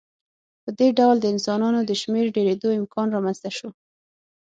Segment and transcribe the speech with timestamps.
[0.63, 3.69] په دې ډول د انسانانو د شمېر ډېرېدو امکان رامنځته شو.